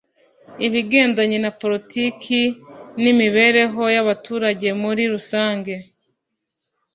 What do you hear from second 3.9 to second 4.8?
y abaturage